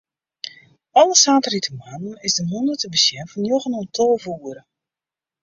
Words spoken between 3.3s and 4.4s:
fan njoggen oant tolve